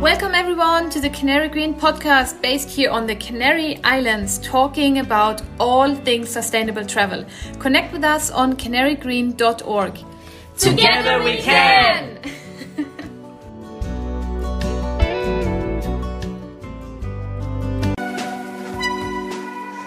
[0.00, 5.42] Welcome everyone to the Canary Green podcast based here on the Canary Islands talking about
[5.58, 7.26] all things sustainable travel.
[7.58, 9.98] Connect with us on canarygreen.org.
[10.56, 11.69] Together we can!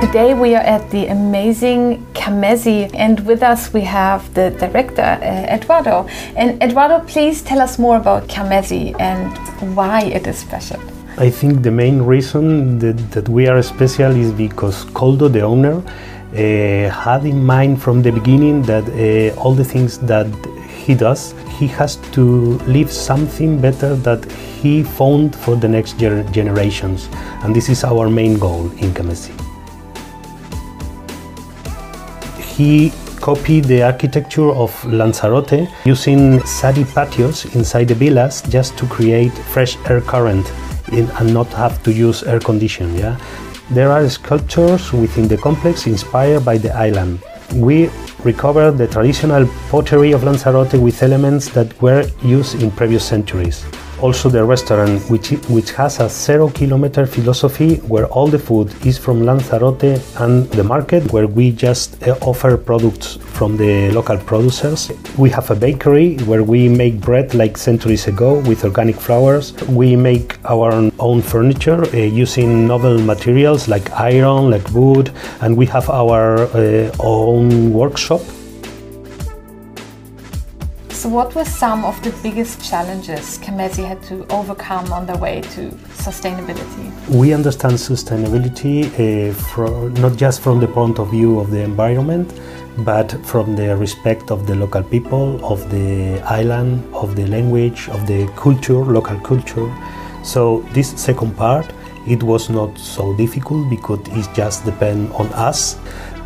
[0.00, 5.56] Today we are at the amazing Kamezí and with us we have the director uh,
[5.56, 6.06] Eduardo.
[6.36, 9.36] And Eduardo, please tell us more about Kamezí and
[9.74, 10.80] why it is special.
[11.16, 15.82] I think the main reason that, that we are special is because Koldo, the owner,
[15.82, 20.28] uh, had in mind from the beginning that uh, all the things that
[20.68, 26.22] he does, he has to leave something better that he found for the next ger
[26.30, 27.08] generations.
[27.42, 29.47] And this is our main goal in Kamezí.
[32.58, 32.90] He
[33.20, 39.76] copied the architecture of Lanzarote using sari patios inside the villas just to create fresh
[39.88, 40.44] air current
[40.90, 42.92] and not have to use air condition.
[42.96, 43.16] Yeah,
[43.70, 47.22] there are sculptures within the complex inspired by the island.
[47.54, 47.90] We
[48.24, 53.64] recovered the traditional pottery of Lanzarote with elements that were used in previous centuries
[54.00, 58.96] also the restaurant, which, which has a zero kilometer philosophy where all the food is
[58.96, 64.90] from Lanzarote and the market where we just uh, offer products from the local producers.
[65.16, 69.52] We have a bakery where we make bread like centuries ago with organic flours.
[69.68, 75.66] We make our own furniture uh, using novel materials like iron, like wood, and we
[75.66, 78.20] have our uh, own workshop
[80.98, 85.42] so, what were some of the biggest challenges Kamezí had to overcome on the way
[85.54, 85.70] to
[86.06, 86.86] sustainability?
[87.08, 92.34] We understand sustainability uh, for, not just from the point of view of the environment,
[92.78, 98.08] but from the respect of the local people, of the island, of the language, of
[98.08, 99.72] the culture, local culture.
[100.24, 101.72] So, this second part,
[102.08, 105.78] it was not so difficult because it just depends on us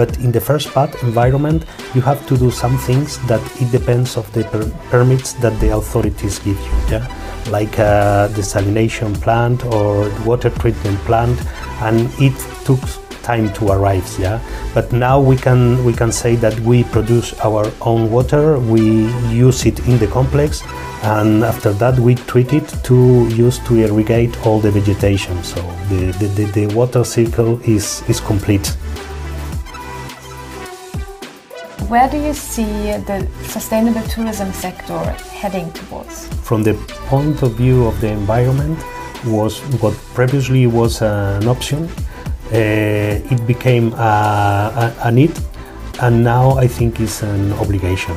[0.00, 4.16] but in the first part, environment, you have to do some things that it depends
[4.16, 6.76] of the per permits that the authorities give you.
[6.92, 7.04] Yeah,
[7.50, 11.38] like uh, desalination plant or water treatment plant,
[11.82, 12.80] and it took
[13.22, 14.40] time to arrive yeah?
[14.72, 18.82] But now we can we can say that we produce our own water we
[19.28, 20.62] use it in the complex
[21.02, 25.42] and after that we treat it to use to irrigate all the vegetation.
[25.42, 28.66] So the, the, the, the water cycle is is complete
[31.90, 35.02] where do you see the sustainable tourism sector
[35.40, 36.28] heading towards?
[36.46, 36.74] From the
[37.08, 38.78] point of view of the environment,
[39.26, 41.88] was what previously was an option.
[42.52, 45.32] Uh, it became a, a, a need,
[46.00, 48.16] and now I think it's an obligation.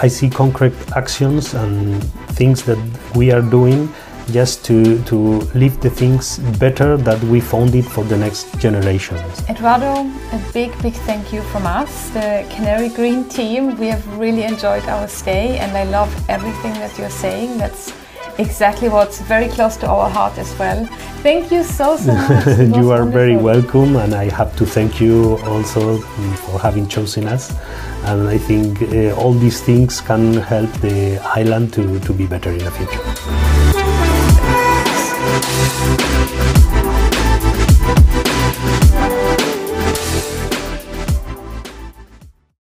[0.00, 2.02] I see concrete actions and
[2.38, 2.78] things that
[3.14, 3.92] we are doing
[4.30, 9.42] just to, to leave the things better that we found it for the next generations.
[9.48, 13.76] Eduardo, a big, big thank you from us, the Canary Green team.
[13.78, 17.58] We have really enjoyed our stay and I love everything that you're saying.
[17.58, 17.92] That's
[18.38, 20.86] exactly what's very close to our heart as well.
[21.22, 22.46] Thank you so, so much.
[22.46, 23.10] you are wonderful.
[23.10, 27.52] very welcome, and I have to thank you also for having chosen us.
[28.04, 32.50] And I think uh, all these things can help the island to, to be better
[32.50, 33.47] in the future.
[35.20, 35.97] Thank you.